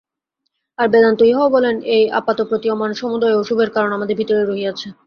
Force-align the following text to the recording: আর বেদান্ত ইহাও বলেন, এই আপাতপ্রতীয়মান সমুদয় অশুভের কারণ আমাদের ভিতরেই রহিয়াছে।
আর 0.79 0.87
বেদান্ত 0.87 1.19
ইহাও 1.21 1.47
বলেন, 1.49 1.75
এই 1.95 2.03
আপাতপ্রতীয়মান 2.11 2.91
সমুদয় 2.93 3.35
অশুভের 3.35 3.69
কারণ 3.69 3.91
আমাদের 3.93 4.15
ভিতরেই 4.15 4.47
রহিয়াছে। 4.47 4.87